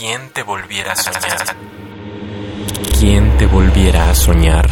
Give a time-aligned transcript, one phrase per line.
[0.00, 1.56] ¿Quién te volviera a soñar?
[2.98, 4.66] ¿Quién te volviera a soñar?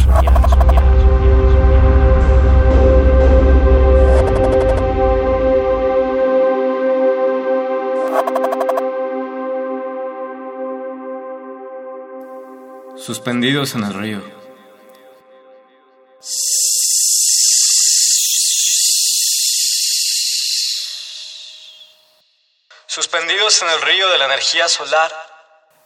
[12.97, 14.38] Suspendidos en el río.
[22.91, 25.11] Suspendidos en el río de la energía solar.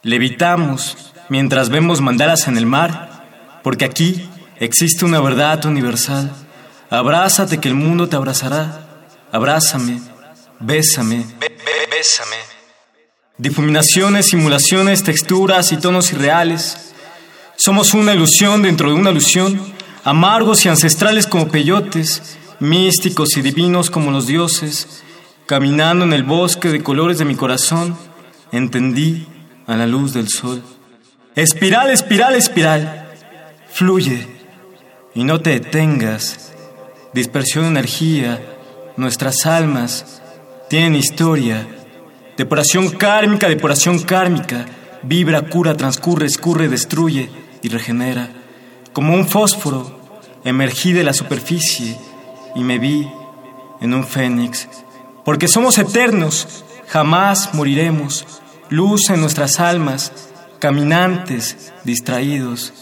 [0.04, 0.96] Levitamos
[1.28, 6.32] mientras vemos mandalas en el mar, porque aquí existe una verdad universal.
[6.90, 8.88] Abrázate que el mundo te abrazará.
[9.34, 10.00] Abrázame,
[10.62, 11.26] bésame,
[11.92, 12.38] bésame.
[13.38, 16.94] Difuminaciones, simulaciones, texturas y tonos irreales.
[17.58, 19.76] Somos una ilusión dentro de una ilusión,
[20.06, 25.04] amargos y ancestrales como peyotes, místicos y divinos como los dioses.
[25.54, 27.96] Caminando en el bosque de colores de mi corazón,
[28.52, 29.28] entendí
[29.68, 30.64] a la luz del sol.
[31.36, 33.12] Espiral, espiral, espiral.
[33.72, 34.26] Fluye
[35.14, 36.56] y no te detengas.
[37.14, 38.42] Dispersión de energía,
[38.98, 40.24] nuestras almas
[40.72, 41.68] tienen historia.
[42.36, 44.66] Depuración kármica, depuración kármica.
[45.04, 47.30] Vibra, cura, transcurre, escurre, destruye
[47.62, 48.28] y regenera.
[48.92, 50.00] Como un fósforo,
[50.44, 51.96] emergí de la superficie
[52.56, 53.08] y me vi
[53.82, 54.68] en un fénix.
[55.26, 58.26] Porque somos eternos, jamás moriremos.
[58.70, 60.12] Luz en nuestras almas,
[60.60, 62.74] caminantes, distraídos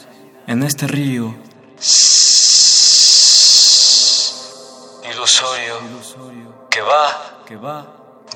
[0.47, 1.36] en este río.
[5.12, 7.86] Ilusorio, que va, que va,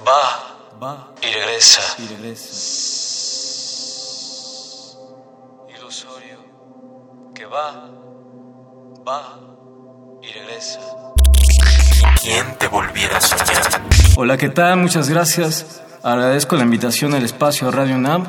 [0.08, 1.81] va, va y regresa.
[1.98, 2.50] Y regresa.
[5.78, 6.39] Ilusorio,
[7.33, 7.89] que va,
[9.08, 9.39] va
[10.22, 10.80] y regresa.
[12.22, 13.84] ¿Quién te volviera a soñar?
[14.17, 14.77] Hola, ¿qué tal?
[14.80, 15.83] Muchas gracias.
[16.02, 18.23] Agradezco la invitación al espacio Radio NAM.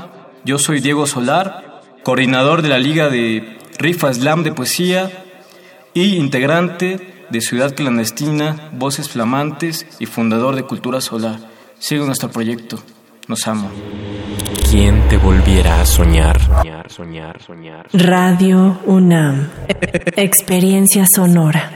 [0.45, 5.13] Yo soy Diego Solar, coordinador de la Liga de Rifa Slam de Poesía
[5.95, 11.39] y integrante de Ciudad Clandestina, Voces Flamantes y fundador de Cultura Solar.
[11.79, 12.83] Sigo nuestro proyecto.
[13.29, 13.71] Nos amo.
[14.69, 16.41] ¿Quién te volviera a soñar?
[16.41, 17.87] Soñar, soñar, soñar.
[17.93, 19.51] Radio UNAM.
[20.17, 21.76] Experiencia sonora.